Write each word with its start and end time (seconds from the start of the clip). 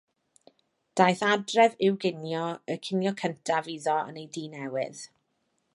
Daeth 1.01 1.21
adref 1.31 1.75
i'w 1.89 1.99
ginio, 2.05 2.47
y 2.75 2.79
cinio 2.87 3.15
cyntaf 3.23 3.71
iddo 3.75 3.99
yn 4.13 4.21
ei 4.23 4.29
dŷ 4.39 4.49
newydd. 4.57 5.07